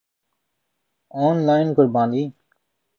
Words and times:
on 1.11 1.45
line 1.45 1.73
قربانی 1.73 2.23